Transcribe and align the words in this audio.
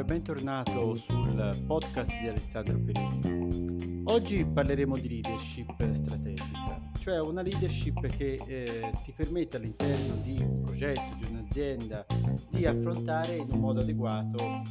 e 0.00 0.04
bentornato 0.04 0.94
sul 0.94 1.62
podcast 1.66 2.18
di 2.20 2.28
Alessandro 2.28 2.80
Perini. 2.80 4.02
Oggi 4.06 4.46
parleremo 4.46 4.96
di 4.96 5.08
leadership 5.08 5.90
strategica, 5.92 6.80
cioè 6.98 7.20
una 7.20 7.42
leadership 7.42 8.06
che 8.06 8.40
eh, 8.46 8.92
ti 9.04 9.12
permette 9.12 9.58
all'interno 9.58 10.14
di 10.22 10.40
un 10.40 10.62
progetto, 10.62 11.16
di 11.18 11.26
un'azienda, 11.30 12.06
di 12.48 12.64
affrontare 12.64 13.36
in 13.36 13.48
un 13.50 13.60
modo 13.60 13.80
adeguato 13.80 14.62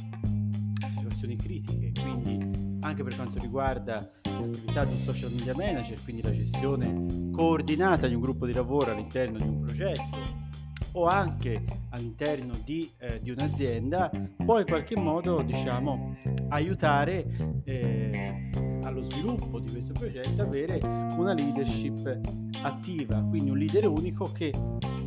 situazioni 0.88 1.36
critiche, 1.36 1.92
quindi 2.00 2.78
anche 2.80 3.04
per 3.04 3.14
quanto 3.14 3.38
riguarda 3.38 4.10
l'attività 4.24 4.84
di 4.84 4.92
un 4.94 4.98
social 4.98 5.30
media 5.30 5.54
manager, 5.54 6.02
quindi 6.02 6.22
la 6.22 6.32
gestione 6.32 7.30
coordinata 7.30 8.08
di 8.08 8.14
un 8.14 8.20
gruppo 8.20 8.46
di 8.46 8.52
lavoro 8.52 8.90
all'interno 8.90 9.38
di 9.38 9.46
un 9.46 9.60
progetto 9.60 10.48
o 10.92 11.06
anche 11.06 11.62
all'interno 11.90 12.54
di, 12.64 12.90
eh, 12.98 13.20
di 13.20 13.30
un'azienda 13.30 14.10
può 14.44 14.58
in 14.58 14.66
qualche 14.66 14.96
modo 14.96 15.42
diciamo, 15.42 16.16
aiutare 16.48 17.62
eh, 17.64 18.50
allo 18.82 19.02
sviluppo 19.02 19.60
di 19.60 19.70
questo 19.70 19.92
progetto 19.92 20.42
avere 20.42 20.80
una 20.82 21.32
leadership 21.32 22.20
attiva, 22.62 23.22
quindi 23.22 23.50
un 23.50 23.58
leader 23.58 23.86
unico 23.86 24.30
che 24.32 24.52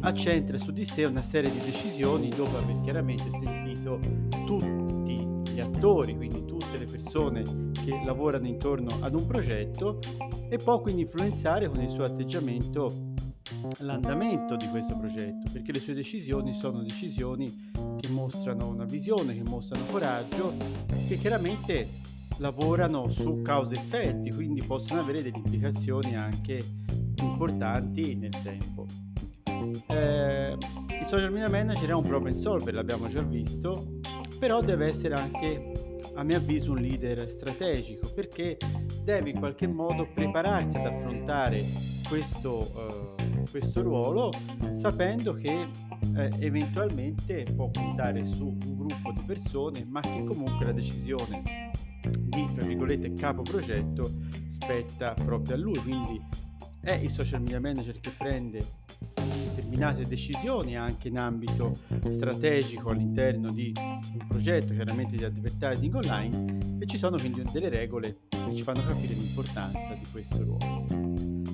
accentra 0.02 0.58
su 0.58 0.72
di 0.72 0.86
sé 0.86 1.06
una 1.06 1.22
serie 1.22 1.52
di 1.52 1.60
decisioni 1.60 2.30
dopo 2.30 2.58
aver 2.58 2.80
chiaramente 2.82 3.30
sentito 3.32 4.00
tutti 4.46 5.26
gli 5.54 5.60
attori, 5.60 6.16
quindi 6.16 6.46
tutte 6.46 6.78
le 6.78 6.86
persone 6.86 7.44
che 7.86 8.02
lavorano 8.06 8.48
intorno 8.48 8.98
ad 9.02 9.16
un 9.16 9.26
progetto 9.26 10.00
e 10.50 10.58
può 10.58 10.82
quindi 10.82 11.02
influenzare 11.02 11.68
con 11.70 11.82
il 11.82 11.90
suo 11.90 12.04
atteggiamento 12.04 13.13
l'andamento 13.80 14.56
di 14.56 14.68
questo 14.68 14.98
progetto, 14.98 15.52
perché 15.52 15.72
le 15.72 15.80
sue 15.80 15.94
decisioni 15.94 16.54
sono 16.54 16.82
decisioni 16.82 17.72
che 18.00 18.10
mostrano 18.10 18.68
una 18.68 18.86
visione, 18.86 19.36
che 19.36 19.44
mostrano 19.48 19.86
coraggio, 19.86 20.54
che 21.08 21.18
chiaramente 21.18 21.88
lavorano 22.38 23.08
su 23.10 23.42
cause-effetti, 23.42 24.32
quindi 24.32 24.64
possono 24.64 25.02
avere 25.02 25.22
delle 25.22 25.38
implicazioni 25.38 26.16
anche 26.16 26.62
importanti 27.20 28.16
nel 28.16 28.42
tempo. 28.42 28.86
Eh, 29.88 30.58
il 31.00 31.06
social 31.06 31.32
media 31.32 31.50
manager 31.50 31.90
è 31.90 31.94
un 31.94 32.06
problem 32.06 32.34
solver, 32.34 32.74
l'abbiamo 32.74 33.08
già 33.08 33.22
visto, 33.22 34.00
però 34.40 34.62
deve 34.62 34.88
essere 34.88 35.16
anche, 35.16 35.98
a 36.16 36.24
mio 36.24 36.38
avviso, 36.38 36.72
un 36.72 36.80
leader 36.80 37.30
strategico, 37.30 38.12
perché 38.14 38.58
deve 39.04 39.30
in 39.30 39.40
qualche 39.40 39.68
modo 39.68 40.08
prepararsi 40.14 40.78
ad 40.78 40.86
affrontare 40.86 41.93
questo... 42.14 43.16
Eh, 43.18 43.32
questo 43.52 43.82
ruolo 43.82 44.32
sapendo 44.72 45.34
che 45.34 45.68
eh, 46.16 46.30
eventualmente 46.40 47.44
può 47.54 47.70
contare 47.72 48.24
su 48.24 48.48
un 48.48 48.76
gruppo 48.78 49.12
di 49.12 49.22
persone 49.26 49.86
ma 49.86 50.00
che 50.00 50.24
comunque 50.24 50.66
la 50.66 50.72
decisione 50.72 51.72
di 52.02 52.50
tra 52.56 52.66
virgolette 52.66 53.14
capo 53.14 53.42
progetto 53.42 54.10
spetta 54.48 55.14
proprio 55.14 55.56
a 55.56 55.60
lui. 55.60 55.78
Quindi 55.80 56.22
è 56.80 56.94
il 56.94 57.10
social 57.10 57.42
media 57.42 57.60
manager 57.60 58.00
che 58.00 58.12
prende 58.18 58.66
determinate 59.14 60.04
decisioni 60.04 60.78
anche 60.78 61.10
in 61.10 61.20
ambito 61.20 61.78
strategico 62.08 62.90
all'interno 62.90 63.52
di 63.52 63.74
un 63.76 64.26
progetto 64.28 64.74
chiaramente 64.74 65.18
di 65.18 65.24
advertising 65.26 65.94
online 65.96 66.73
e 66.84 66.86
ci 66.86 66.98
sono 66.98 67.16
quindi 67.16 67.42
delle 67.50 67.70
regole 67.70 68.18
che 68.28 68.54
ci 68.54 68.62
fanno 68.62 68.86
capire 68.86 69.14
l'importanza 69.14 69.94
di 69.94 70.06
questo 70.12 70.44
ruolo. 70.44 70.86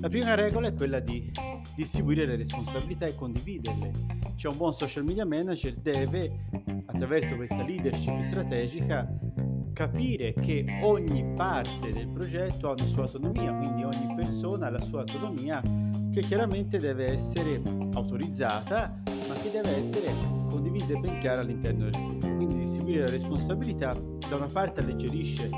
La 0.00 0.08
prima 0.08 0.34
regola 0.34 0.66
è 0.66 0.74
quella 0.74 0.98
di 0.98 1.30
distribuire 1.76 2.26
le 2.26 2.34
responsabilità 2.34 3.06
e 3.06 3.14
condividerle. 3.14 3.92
Cioè 4.34 4.50
un 4.50 4.58
buon 4.58 4.72
social 4.72 5.04
media 5.04 5.24
manager 5.24 5.74
deve, 5.74 6.48
attraverso 6.86 7.36
questa 7.36 7.62
leadership 7.62 8.20
strategica, 8.22 9.08
capire 9.72 10.34
che 10.34 10.80
ogni 10.82 11.24
parte 11.36 11.92
del 11.92 12.08
progetto 12.08 12.68
ha 12.68 12.72
una 12.72 12.86
sua 12.86 13.02
autonomia, 13.02 13.54
quindi 13.54 13.84
ogni 13.84 14.12
persona 14.16 14.66
ha 14.66 14.70
la 14.70 14.80
sua 14.80 15.00
autonomia 15.00 15.62
che 16.12 16.22
chiaramente 16.22 16.78
deve 16.78 17.06
essere 17.06 17.62
autorizzata, 17.92 19.00
deve 19.50 19.76
essere 19.76 20.12
condivisa 20.48 20.92
e 20.92 20.96
ben 20.96 21.18
chiara 21.18 21.40
all'interno 21.40 21.84
del 21.84 21.92
gruppo. 21.92 22.34
Quindi 22.36 22.56
distribuire 22.58 23.00
la 23.00 23.10
responsabilità 23.10 23.94
da 24.28 24.36
una 24.36 24.48
parte 24.50 24.80
alleggerisce 24.80 25.50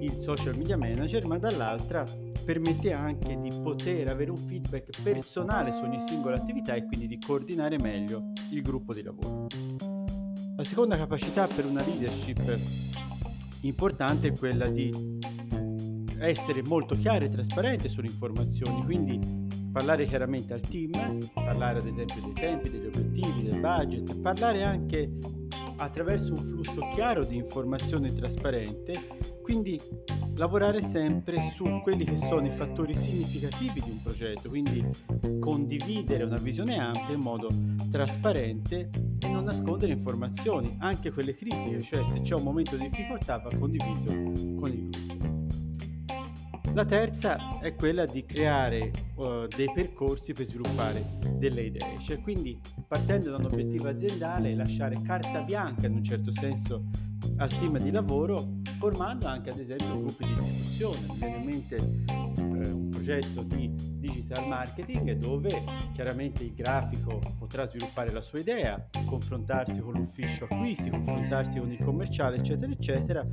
il 0.00 0.12
social 0.12 0.56
media 0.56 0.76
manager, 0.76 1.26
ma 1.26 1.38
dall'altra 1.38 2.04
permette 2.44 2.92
anche 2.92 3.38
di 3.40 3.50
poter 3.62 4.08
avere 4.08 4.30
un 4.30 4.36
feedback 4.36 5.02
personale 5.02 5.72
su 5.72 5.82
ogni 5.82 5.98
singola 5.98 6.36
attività 6.36 6.74
e 6.74 6.84
quindi 6.84 7.06
di 7.06 7.18
coordinare 7.18 7.78
meglio 7.78 8.32
il 8.50 8.62
gruppo 8.62 8.92
di 8.92 9.02
lavoro. 9.02 9.46
La 10.56 10.64
seconda 10.64 10.96
capacità 10.96 11.46
per 11.46 11.66
una 11.66 11.82
leadership 11.82 12.58
importante 13.62 14.28
è 14.28 14.32
quella 14.32 14.68
di 14.68 14.90
essere 16.18 16.62
molto 16.62 16.94
chiare 16.94 17.26
e 17.26 17.28
trasparente 17.28 17.88
sulle 17.88 18.06
informazioni, 18.06 18.82
quindi 18.84 19.45
parlare 19.76 20.06
chiaramente 20.06 20.54
al 20.54 20.62
team, 20.62 21.18
parlare 21.34 21.80
ad 21.80 21.86
esempio 21.86 22.22
dei 22.22 22.32
tempi, 22.32 22.70
degli 22.70 22.86
obiettivi, 22.86 23.42
del 23.42 23.60
budget, 23.60 24.18
parlare 24.20 24.62
anche 24.62 25.18
attraverso 25.76 26.32
un 26.32 26.38
flusso 26.38 26.88
chiaro 26.94 27.26
di 27.26 27.36
informazione 27.36 28.10
trasparente, 28.10 28.94
quindi 29.42 29.78
lavorare 30.36 30.80
sempre 30.80 31.42
su 31.42 31.82
quelli 31.82 32.06
che 32.06 32.16
sono 32.16 32.46
i 32.46 32.50
fattori 32.50 32.94
significativi 32.94 33.82
di 33.82 33.90
un 33.90 34.00
progetto, 34.02 34.48
quindi 34.48 34.82
condividere 35.38 36.24
una 36.24 36.38
visione 36.38 36.78
ampia 36.78 37.14
in 37.14 37.20
modo 37.20 37.50
trasparente 37.90 38.88
e 39.20 39.28
non 39.28 39.44
nascondere 39.44 39.92
informazioni, 39.92 40.74
anche 40.80 41.12
quelle 41.12 41.34
critiche, 41.34 41.82
cioè 41.82 42.02
se 42.02 42.22
c'è 42.22 42.34
un 42.34 42.44
momento 42.44 42.76
di 42.76 42.88
difficoltà 42.88 43.36
va 43.36 43.50
condiviso 43.58 44.06
con 44.06 44.70
il 44.70 44.88
gruppo. 44.88 45.05
La 46.76 46.84
terza 46.84 47.58
è 47.58 47.74
quella 47.74 48.04
di 48.04 48.26
creare 48.26 48.90
uh, 49.14 49.46
dei 49.46 49.72
percorsi 49.74 50.34
per 50.34 50.44
sviluppare 50.44 51.16
delle 51.38 51.62
idee, 51.62 51.98
cioè 52.00 52.20
quindi 52.20 52.60
partendo 52.86 53.30
da 53.30 53.38
un 53.38 53.46
obiettivo 53.46 53.88
aziendale 53.88 54.54
lasciare 54.54 55.00
carta 55.00 55.40
bianca 55.40 55.86
in 55.86 55.94
un 55.94 56.04
certo 56.04 56.30
senso 56.32 56.84
al 57.38 57.48
team 57.56 57.78
di 57.78 57.90
lavoro 57.90 58.60
formando 58.76 59.26
anche 59.26 59.48
ad 59.48 59.58
esempio 59.58 59.98
gruppi 60.02 60.26
di 60.26 60.34
discussione. 60.34 60.98
Mi 61.08 61.16
viene 61.16 61.36
in 61.36 61.44
mente 61.44 61.76
eh, 61.76 62.70
un 62.70 62.88
progetto 62.90 63.42
di 63.42 63.72
digital 63.74 64.46
marketing 64.46 65.12
dove 65.12 65.64
chiaramente 65.94 66.44
il 66.44 66.52
grafico 66.52 67.20
potrà 67.38 67.64
sviluppare 67.64 68.12
la 68.12 68.20
sua 68.20 68.38
idea, 68.38 68.86
confrontarsi 69.06 69.80
con 69.80 69.94
l'ufficio 69.94 70.44
acquisti, 70.44 70.90
confrontarsi 70.90 71.58
con 71.58 71.72
il 71.72 71.82
commerciale, 71.82 72.36
eccetera, 72.36 72.70
eccetera, 72.70 73.26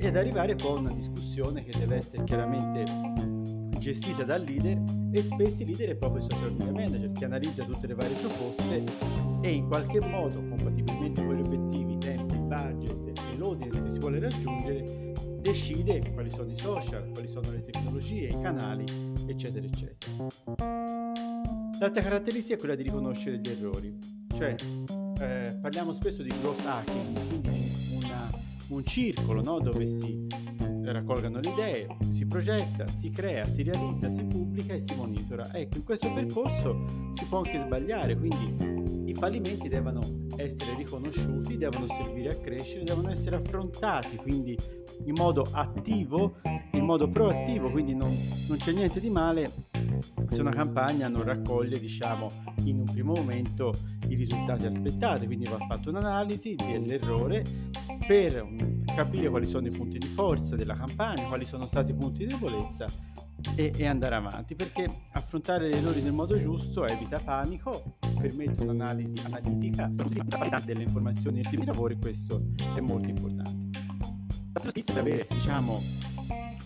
ed 0.00 0.16
arrivare 0.16 0.54
poi 0.54 0.76
a 0.76 0.80
una 0.80 0.92
discussione 0.92 1.62
che 1.62 1.78
deve 1.78 1.96
essere 1.96 2.24
chiaramente 2.24 2.84
gestita 3.78 4.24
dal 4.24 4.42
leader 4.42 4.82
e 5.12 5.22
spesso 5.22 5.62
il 5.62 5.68
leader 5.68 5.90
è 5.90 5.94
proprio 5.94 6.24
il 6.24 6.30
social 6.30 6.52
media 6.52 6.72
manager 6.72 7.12
che 7.12 7.24
analizza 7.24 7.64
tutte 7.64 7.86
le 7.86 7.94
varie 7.94 8.16
proposte 8.16 8.84
e 9.42 9.50
in 9.50 9.66
qualche 9.68 10.00
modo, 10.00 10.36
compatibilmente 10.36 11.24
con 11.24 11.34
gli 11.34 11.40
obiettivi, 11.40 11.92
i 11.94 11.98
tempi, 11.98 12.34
il 12.34 12.40
budget 12.40 13.18
e 13.18 13.36
l'audience 13.36 13.82
che 13.82 13.88
si 13.88 13.98
vuole 13.98 14.18
raggiungere, 14.20 15.12
decide 15.40 16.12
quali 16.12 16.30
sono 16.30 16.50
i 16.50 16.56
social, 16.56 17.10
quali 17.12 17.28
sono 17.28 17.50
le 17.50 17.62
tecnologie, 17.62 18.28
i 18.28 18.40
canali, 18.40 18.84
eccetera, 19.26 19.66
eccetera. 19.66 20.26
L'altra 21.78 22.02
caratteristica 22.02 22.54
è 22.54 22.58
quella 22.58 22.74
di 22.74 22.82
riconoscere 22.82 23.38
gli 23.38 23.48
errori, 23.48 23.98
cioè 24.34 24.54
eh, 25.20 25.58
parliamo 25.60 25.92
spesso 25.92 26.22
di 26.22 26.32
growth 26.40 26.64
hacking, 26.64 27.39
un 28.70 28.84
circolo 28.84 29.42
no? 29.42 29.60
dove 29.60 29.86
si 29.86 30.26
raccolgano 30.84 31.40
le 31.40 31.50
idee, 31.50 31.96
si 32.08 32.26
progetta, 32.26 32.86
si 32.86 33.10
crea, 33.10 33.44
si 33.44 33.62
realizza, 33.62 34.08
si 34.08 34.24
pubblica 34.24 34.74
e 34.74 34.80
si 34.80 34.94
monitora. 34.94 35.52
Ecco, 35.52 35.76
in 35.76 35.84
questo 35.84 36.12
percorso 36.12 36.84
si 37.12 37.24
può 37.26 37.38
anche 37.38 37.58
sbagliare, 37.58 38.16
quindi 38.16 39.10
i 39.10 39.14
fallimenti 39.14 39.68
devono 39.68 40.00
essere 40.36 40.74
riconosciuti, 40.76 41.56
devono 41.56 41.86
servire 41.88 42.30
a 42.30 42.40
crescere, 42.40 42.84
devono 42.84 43.10
essere 43.10 43.36
affrontati 43.36 44.16
quindi 44.16 44.56
in 45.04 45.14
modo 45.14 45.46
attivo, 45.52 46.36
in 46.72 46.84
modo 46.84 47.08
proattivo, 47.08 47.70
quindi 47.70 47.94
non, 47.94 48.16
non 48.48 48.56
c'è 48.56 48.72
niente 48.72 49.00
di 49.00 49.10
male 49.10 49.68
se 50.28 50.40
una 50.40 50.50
campagna 50.50 51.08
non 51.08 51.24
raccoglie 51.24 51.78
diciamo 51.78 52.28
in 52.64 52.78
un 52.78 52.84
primo 52.84 53.12
momento 53.14 53.74
i 54.08 54.14
risultati 54.14 54.64
aspettati 54.64 55.26
quindi 55.26 55.48
va 55.48 55.58
fatta 55.66 55.90
un'analisi 55.90 56.54
dell'errore 56.54 57.44
per 58.10 58.44
capire 58.92 59.28
quali 59.28 59.46
sono 59.46 59.68
i 59.68 59.70
punti 59.70 59.96
di 59.96 60.08
forza 60.08 60.56
della 60.56 60.74
campagna, 60.74 61.28
quali 61.28 61.44
sono 61.44 61.66
stati 61.66 61.92
i 61.92 61.94
punti 61.94 62.26
di 62.26 62.32
debolezza 62.32 62.84
e, 63.54 63.72
e, 63.76 63.86
andare 63.86 64.16
avanti 64.16 64.56
perché 64.56 64.88
affrontare 65.12 65.68
gli 65.68 65.74
errori 65.74 66.02
nel 66.02 66.12
modo 66.12 66.36
giusto 66.36 66.84
evita 66.88 67.20
panico, 67.20 67.98
permette 68.20 68.62
un'analisi 68.62 69.22
analitica 69.22 69.88
delle 70.64 70.82
informazioni 70.82 71.38
e 71.38 71.42
team 71.42 71.60
di 71.60 71.66
lavoro 71.66 71.92
e 71.92 71.98
questo 71.98 72.46
è 72.74 72.80
molto 72.80 73.08
importante. 73.08 73.78
L'altro 74.54 74.70
skill 74.70 74.84
per 74.86 74.98
avere 74.98 75.26
diciamo, 75.30 75.80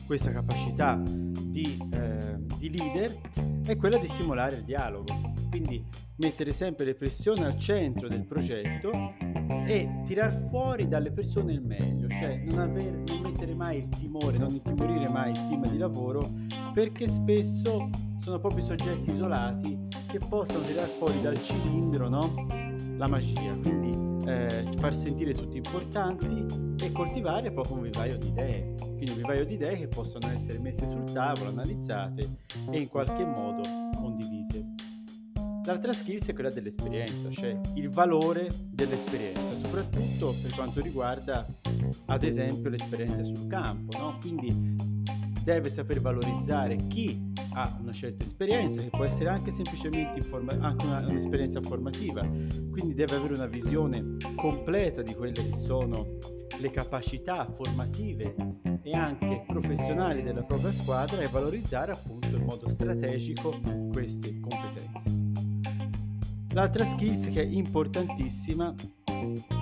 questa 0.06 0.32
capacità 0.32 0.98
di, 1.04 1.78
eh, 1.92 2.36
di 2.56 2.70
leader 2.70 3.20
è 3.66 3.76
quella 3.76 3.98
di 3.98 4.06
stimolare 4.06 4.56
il 4.56 4.64
dialogo, 4.64 5.34
quindi 5.50 5.84
mettere 6.16 6.52
sempre 6.52 6.84
le 6.84 6.94
pressioni 6.94 7.42
al 7.42 7.58
centro 7.58 8.08
del 8.08 8.24
progetto 8.24 8.90
e 9.66 10.02
tirar 10.04 10.32
fuori 10.48 10.86
dalle 10.86 11.10
persone 11.10 11.52
il 11.52 11.62
meglio, 11.62 12.08
cioè 12.08 12.36
non, 12.44 12.58
aver, 12.58 13.02
non 13.06 13.20
mettere 13.20 13.54
mai 13.54 13.78
il 13.78 13.88
timore, 13.88 14.38
non 14.38 14.50
intimorire 14.50 15.08
mai 15.08 15.30
il 15.30 15.36
team 15.48 15.66
di 15.68 15.78
lavoro 15.78 16.30
perché 16.72 17.08
spesso 17.08 17.88
sono 18.20 18.38
proprio 18.38 18.62
soggetti 18.62 19.10
isolati 19.10 19.78
che 20.08 20.18
possono 20.28 20.64
tirar 20.64 20.86
fuori 20.86 21.20
dal 21.20 21.42
cilindro 21.42 22.08
no? 22.08 22.46
la 22.96 23.08
magia, 23.08 23.56
quindi 23.60 24.04
eh, 24.26 24.68
far 24.78 24.94
sentire 24.94 25.34
tutti 25.34 25.56
importanti 25.56 26.46
e 26.80 26.92
coltivare 26.92 27.50
proprio 27.50 27.76
un 27.76 27.82
vivaio 27.82 28.16
di 28.16 28.28
idee, 28.28 28.74
quindi 28.78 29.10
un 29.10 29.16
vivaio 29.16 29.44
di 29.44 29.54
idee 29.54 29.76
che 29.78 29.88
possono 29.88 30.30
essere 30.30 30.58
messe 30.60 30.86
sul 30.86 31.04
tavolo, 31.04 31.50
analizzate 31.50 32.36
e 32.70 32.78
in 32.78 32.88
qualche 32.88 33.24
modo. 33.24 33.93
L'altra 35.66 35.94
skills 35.94 36.28
è 36.28 36.34
quella 36.34 36.50
dell'esperienza, 36.50 37.30
cioè 37.30 37.58
il 37.76 37.88
valore 37.88 38.48
dell'esperienza, 38.70 39.54
soprattutto 39.54 40.34
per 40.42 40.52
quanto 40.54 40.82
riguarda 40.82 41.46
ad 42.06 42.22
esempio 42.22 42.68
l'esperienza 42.68 43.22
sul 43.22 43.46
campo, 43.46 43.96
no? 43.96 44.18
quindi 44.20 44.74
deve 45.42 45.70
saper 45.70 46.02
valorizzare 46.02 46.76
chi 46.76 47.32
ha 47.54 47.78
una 47.80 47.92
certa 47.92 48.24
esperienza, 48.24 48.82
che 48.82 48.90
può 48.90 49.04
essere 49.04 49.30
anche 49.30 49.50
semplicemente 49.50 50.18
informa- 50.18 50.58
anche 50.60 50.84
una, 50.84 51.02
un'esperienza 51.06 51.62
formativa, 51.62 52.20
quindi 52.70 52.92
deve 52.92 53.16
avere 53.16 53.32
una 53.32 53.46
visione 53.46 54.16
completa 54.36 55.00
di 55.00 55.14
quelle 55.14 55.32
che 55.32 55.56
sono 55.56 56.18
le 56.58 56.70
capacità 56.70 57.50
formative 57.50 58.34
e 58.82 58.94
anche 58.94 59.44
professionali 59.46 60.22
della 60.22 60.42
propria 60.42 60.72
squadra 60.72 61.22
e 61.22 61.28
valorizzare 61.28 61.92
appunto 61.92 62.36
in 62.36 62.44
modo 62.44 62.68
strategico 62.68 63.58
queste 63.90 64.38
competenze. 64.40 65.23
L'altra 66.54 66.84
skills 66.84 67.30
che 67.30 67.42
è 67.42 67.46
importantissima 67.46 68.72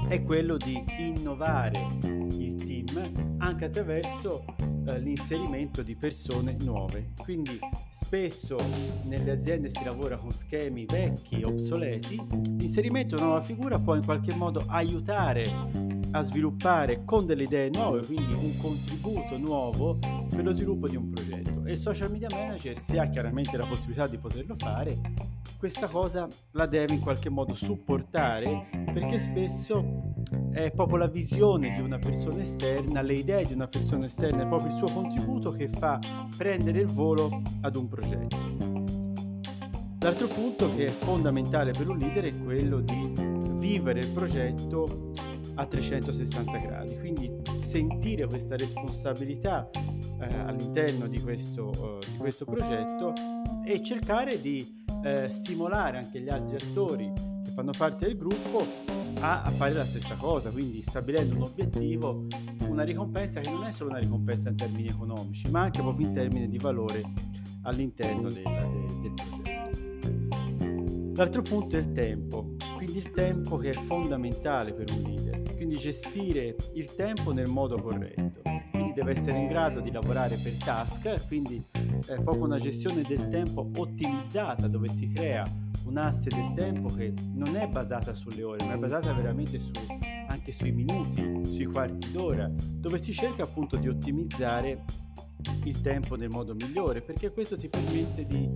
è 0.09 0.23
quello 0.23 0.59
di 0.59 0.85
innovare 0.99 1.97
il 2.03 2.63
team 2.63 3.39
anche 3.39 3.65
attraverso 3.65 4.45
eh, 4.87 5.01
l'inserimento 5.01 5.83
di 5.83 5.97
persone 5.97 6.55
nuove. 6.61 7.13
Quindi 7.17 7.59
spesso 7.91 8.59
nelle 9.05 9.31
aziende 9.31 9.71
si 9.71 9.83
lavora 9.83 10.17
con 10.17 10.33
schemi 10.33 10.85
vecchi 10.85 11.43
obsoleti, 11.43 12.23
l'inserimento 12.59 13.15
di 13.15 13.23
una 13.23 13.31
nuova 13.31 13.45
figura 13.45 13.79
può 13.79 13.95
in 13.95 14.05
qualche 14.05 14.35
modo 14.35 14.63
aiutare 14.67 15.51
a 16.11 16.21
sviluppare 16.21 17.07
con 17.07 17.25
delle 17.25 17.45
idee 17.45 17.71
nuove, 17.71 18.05
quindi 18.05 18.35
un 18.35 18.55
contributo 18.59 19.39
nuovo 19.39 19.99
per 20.29 20.45
lo 20.45 20.53
sviluppo 20.53 20.87
di 20.89 20.97
un 20.97 21.09
progetto. 21.09 21.65
E 21.65 21.73
il 21.73 21.79
social 21.79 22.11
media 22.11 22.29
manager, 22.31 22.77
se 22.79 22.99
ha 22.99 23.09
chiaramente 23.09 23.57
la 23.57 23.65
possibilità 23.65 24.07
di 24.07 24.19
poterlo 24.19 24.55
fare, 24.57 25.01
questa 25.63 25.87
cosa 25.87 26.27
la 26.55 26.67
deve 26.67 26.93
in 26.93 26.99
qualche 26.99 27.31
modo 27.31 27.55
supportare 27.55 28.69
perché 28.93 29.17
spesso 29.17 30.13
è 30.51 30.73
proprio 30.73 30.97
la 30.97 31.07
visione 31.07 31.73
di 31.73 31.81
una 31.81 32.01
persona 32.01 32.41
esterna, 32.41 33.01
le 33.01 33.15
idee 33.15 33.45
di 33.45 33.53
una 33.53 33.69
persona 33.69 34.07
esterna, 34.07 34.43
è 34.43 34.49
proprio 34.49 34.71
il 34.71 34.77
suo 34.77 34.89
contributo 34.93 35.53
che 35.53 35.69
fa 35.69 36.01
prendere 36.37 36.81
il 36.81 36.89
volo 36.89 37.43
ad 37.61 37.77
un 37.77 37.87
progetto. 37.87 38.37
L'altro 40.01 40.27
punto 40.27 40.75
che 40.75 40.87
è 40.87 40.91
fondamentale 40.91 41.71
per 41.71 41.89
un 41.89 41.99
leader 41.99 42.25
è 42.25 42.43
quello 42.43 42.81
di 42.81 43.13
vivere 43.53 44.01
il 44.01 44.11
progetto 44.11 45.13
a 45.55 45.65
360 45.65 46.59
gradi, 46.59 46.99
quindi 46.99 47.31
sentire 47.61 48.27
questa 48.27 48.57
responsabilità 48.57 49.71
eh, 49.71 50.39
all'interno 50.45 51.07
di 51.07 51.21
questo, 51.21 51.67
uh, 51.69 51.99
di 52.01 52.17
questo, 52.17 52.47
progetto 52.47 53.13
e 53.65 53.81
cercare 53.81 54.41
di 54.41 54.82
eh, 55.03 55.29
stimolare 55.29 55.99
anche 55.99 56.21
gli 56.21 56.29
altri 56.29 56.57
attori 56.57 57.13
che 57.45 57.51
fanno 57.53 57.73
parte 57.77 58.07
del 58.07 58.17
gruppo 58.17 58.65
a, 59.21 59.43
a, 59.43 59.51
fare 59.51 59.73
la 59.73 59.85
stessa 59.85 60.15
cosa, 60.15 60.51
quindi 60.51 60.83
stabilendo 60.83 61.35
un 61.37 61.43
obiettivo, 61.43 62.27
una 62.69 62.83
ricompensa 62.83 63.41
che 63.41 63.51
non 63.51 63.65
è 63.65 63.71
solo 63.71 63.91
una 63.91 63.99
ricompensa 63.99 64.49
in 64.49 64.57
termini 64.57 64.89
economici, 64.89 65.51
ma 65.51 65.61
anche 65.61 65.81
proprio 65.81 66.07
in 66.07 66.13
termini 66.13 66.49
di 66.49 66.59
valore 66.59 67.03
all'interno 67.63 68.31
del, 68.31 68.43
del, 68.43 69.01
del 69.01 69.13
progetto. 69.15 69.81
L'altro 71.15 71.43
punto 71.43 71.77
è 71.77 71.79
il 71.79 71.93
tempo, 71.93 72.57
quindi 72.77 72.99
il 72.99 73.11
tempo 73.11 73.59
che 73.59 73.71
è 73.71 73.75
fondamentale 73.75 74.73
per 74.73 74.91
un 74.91 75.03
leader 75.03 75.23
quindi 75.63 75.79
gestire 75.79 76.57
il 76.75 76.95
tempo 76.97 77.33
nel 77.33 77.49
modo 77.49 77.81
corretto. 77.81 78.43
Quindi 78.73 78.93
deve 78.95 79.13
essere 79.13 79.39
in 79.39 79.47
grado 79.47 79.79
di 79.79 79.93
lavorare 79.93 80.37
per 80.37 80.55
task, 80.57 81.27
quindi 81.29 81.65
è 82.07 82.21
proprio 82.21 82.45
una 82.45 82.59
gestione 82.59 83.03
del 83.03 83.29
tempo 83.29 83.69
ottimizzata 83.77 84.67
dove 84.69 84.89
si 84.89 85.11
crea 85.13 85.45
un 85.85 85.97
asse 85.97 86.29
del 86.29 86.53
tempo 86.55 86.89
che 86.89 87.13
non 87.35 87.57
è 87.57 87.67
basata 87.69 88.15
sulle 88.15 88.43
ore, 88.43 88.65
ma 88.65 88.75
è 88.75 88.77
basata 88.77 89.13
veramente 89.13 89.59
su, 89.59 89.71
anche 90.29 90.53
sui 90.53 90.73
minuti, 90.73 91.43
sui 91.45 91.67
quarti 91.67 92.11
d'ora, 92.11 92.51
dove 92.51 93.03
si 93.03 93.13
cerca 93.13 93.43
appunto 93.43 93.77
di 93.77 93.89
ottimizzare 93.89 94.85
il 95.65 95.81
tempo 95.81 96.15
nel 96.15 96.29
modo 96.29 96.55
migliore 96.55 97.01
perché 97.01 97.33
questo 97.33 97.57
ti 97.57 97.69
permette 97.69 98.25
di 98.27 98.49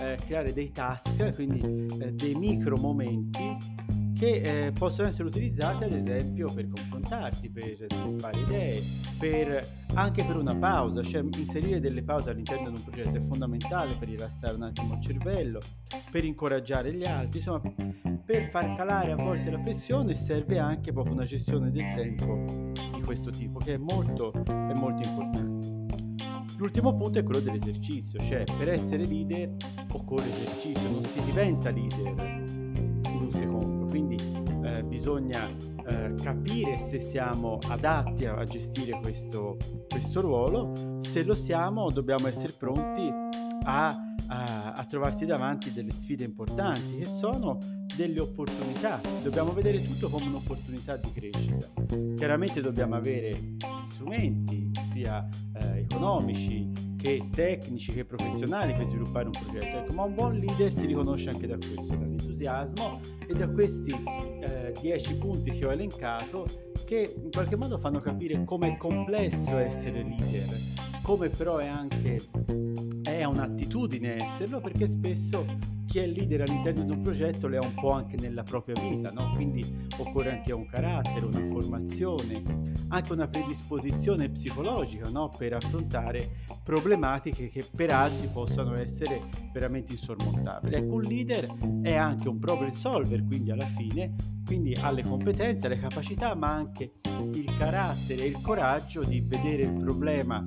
eh, 0.00 0.18
creare 0.24 0.52
dei 0.52 0.70
task, 0.72 1.34
quindi 1.34 1.86
eh, 2.00 2.12
dei 2.12 2.34
micro 2.34 2.76
momenti 2.76 3.56
che 4.14 4.66
eh, 4.66 4.72
possono 4.72 5.08
essere 5.08 5.28
utilizzate 5.28 5.84
ad 5.84 5.92
esempio 5.92 6.52
per 6.52 6.68
confrontarsi, 6.68 7.50
per 7.50 7.86
sviluppare 7.88 8.40
idee, 8.40 8.82
per, 9.18 9.66
anche 9.94 10.24
per 10.24 10.36
una 10.36 10.54
pausa, 10.54 11.02
cioè 11.02 11.22
inserire 11.36 11.80
delle 11.80 12.02
pause 12.02 12.30
all'interno 12.30 12.70
di 12.70 12.76
un 12.76 12.82
progetto 12.82 13.16
è 13.16 13.20
fondamentale 13.20 13.94
per 13.94 14.08
rilassare 14.08 14.54
un 14.54 14.62
attimo 14.62 14.94
il 14.94 15.00
cervello, 15.00 15.60
per 16.10 16.24
incoraggiare 16.24 16.94
gli 16.94 17.04
altri, 17.04 17.38
insomma 17.38 17.60
per 18.24 18.48
far 18.48 18.72
calare 18.74 19.12
a 19.12 19.16
volte 19.16 19.50
la 19.50 19.58
pressione 19.58 20.14
serve 20.14 20.58
anche 20.58 20.92
proprio 20.92 21.14
una 21.14 21.24
gestione 21.24 21.70
del 21.70 21.92
tempo 21.92 22.72
di 22.72 23.02
questo 23.02 23.30
tipo 23.30 23.58
che 23.58 23.74
è 23.74 23.78
molto, 23.78 24.32
è 24.32 24.72
molto 24.74 25.06
importante. 25.06 25.82
L'ultimo 26.56 26.94
punto 26.94 27.18
è 27.18 27.24
quello 27.24 27.40
dell'esercizio, 27.40 28.20
cioè 28.20 28.44
per 28.56 28.68
essere 28.68 29.04
leader 29.04 29.56
occorre 29.92 30.30
esercizio, 30.30 30.88
non 30.88 31.02
si 31.02 31.20
diventa 31.24 31.70
leader 31.70 32.43
secondo, 33.34 33.86
quindi 33.86 34.16
eh, 34.62 34.84
bisogna 34.84 35.50
eh, 35.86 36.14
capire 36.22 36.76
se 36.76 37.00
siamo 37.00 37.58
adatti 37.68 38.24
a, 38.26 38.42
gestire 38.44 38.98
questo, 39.00 39.56
questo, 39.88 40.20
ruolo, 40.20 40.98
se 41.00 41.22
lo 41.24 41.34
siamo 41.34 41.90
dobbiamo 41.90 42.28
essere 42.28 42.54
pronti 42.56 43.12
a, 43.64 43.88
a, 44.28 44.72
a 44.72 44.84
trovarsi 44.84 45.26
davanti 45.26 45.72
delle 45.72 45.90
sfide 45.90 46.24
importanti 46.24 46.98
che 46.98 47.06
sono 47.06 47.58
delle 47.96 48.20
opportunità, 48.20 49.00
dobbiamo 49.22 49.52
vedere 49.52 49.82
tutto 49.82 50.08
come 50.08 50.26
un'opportunità 50.26 50.96
di 50.96 51.12
crescita. 51.12 51.68
Chiaramente 52.16 52.60
dobbiamo 52.60 52.96
avere 52.96 53.56
strumenti 53.82 54.70
sia 54.92 55.28
eh, 55.60 55.80
economici 55.80 56.70
che 56.96 57.28
tecnici 57.30 57.92
che 57.92 58.04
professionali 58.04 58.72
per 58.72 58.86
sviluppare 58.86 59.26
un 59.26 59.32
progetto. 59.32 59.76
Ecco, 59.76 59.92
ma 59.92 60.04
un 60.04 60.14
buon 60.14 60.38
leader 60.38 60.72
si 60.72 60.86
riconosce 60.86 61.30
anche 61.30 61.46
da 61.46 61.56
questo, 61.56 61.96
dall'entusiasmo 62.34 63.00
e 63.26 63.34
da 63.34 63.48
questi 63.48 63.94
eh, 64.42 64.74
dieci 64.80 65.14
punti 65.16 65.50
che 65.52 65.64
ho 65.64 65.72
elencato 65.72 66.46
che 66.84 67.14
in 67.16 67.30
qualche 67.30 67.56
modo 67.56 67.78
fanno 67.78 68.00
capire 68.00 68.42
come 68.44 68.74
è 68.74 68.76
complesso 68.76 69.56
essere 69.56 70.02
leader, 70.02 70.58
come 71.04 71.28
però 71.28 71.58
è 71.58 71.66
anche 71.66 72.18
è 73.02 73.24
un'attitudine 73.24 74.22
esserlo 74.22 74.58
perché 74.60 74.86
spesso 74.86 75.44
chi 75.84 75.98
è 75.98 76.06
leader 76.06 76.40
all'interno 76.40 76.82
di 76.82 76.92
un 76.92 77.02
progetto 77.02 77.46
le 77.46 77.58
ha 77.58 77.64
un 77.64 77.74
po' 77.74 77.90
anche 77.90 78.16
nella 78.16 78.42
propria 78.42 78.74
vita, 78.80 79.12
no? 79.12 79.30
quindi 79.34 79.86
occorre 79.98 80.32
anche 80.32 80.52
un 80.52 80.64
carattere, 80.64 81.26
una 81.26 81.44
formazione, 81.44 82.42
anche 82.88 83.12
una 83.12 83.28
predisposizione 83.28 84.30
psicologica 84.30 85.10
no? 85.10 85.28
per 85.28 85.52
affrontare 85.52 86.42
problematiche 86.64 87.48
che 87.48 87.68
per 87.76 87.90
altri 87.90 88.26
possano 88.28 88.74
essere 88.74 89.28
veramente 89.52 89.92
insormontabili. 89.92 90.74
Ecco, 90.74 90.94
un 90.94 91.02
leader 91.02 91.54
è 91.82 91.94
anche 91.94 92.28
un 92.28 92.38
problem 92.38 92.70
solver, 92.70 93.22
quindi 93.24 93.50
alla 93.50 93.66
fine 93.66 94.14
quindi 94.44 94.74
ha 94.74 94.90
le 94.90 95.02
competenze, 95.02 95.68
le 95.68 95.76
capacità, 95.76 96.34
ma 96.34 96.48
anche 96.48 96.94
il 97.32 97.54
carattere 97.56 98.24
e 98.24 98.26
il 98.26 98.40
coraggio 98.40 99.02
di 99.02 99.20
vedere 99.20 99.62
il 99.62 99.74
problema 99.74 100.42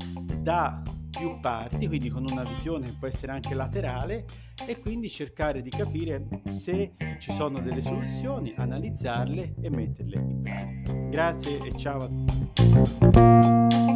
da 0.48 0.82
più 1.10 1.42
parti, 1.42 1.88
quindi 1.88 2.08
con 2.08 2.26
una 2.26 2.46
visione 2.46 2.86
che 2.86 2.96
può 2.98 3.10
essere 3.10 3.34
anche 3.34 3.54
laterale 3.54 4.24
e 4.66 4.80
quindi 4.80 5.10
cercare 5.10 5.62
di 5.62 5.70
capire 5.70 6.26
se 6.46 6.94
ci 7.20 7.34
sono 7.34 7.60
delle 7.60 7.82
soluzioni, 7.82 8.54
analizzarle 8.56 9.56
e 9.60 9.70
metterle 9.70 10.16
in 10.16 10.42
pratica. 10.42 10.94
Grazie 11.10 11.62
e 11.66 11.76
ciao 11.76 12.00
a 12.00 12.08
tutti. 12.08 13.87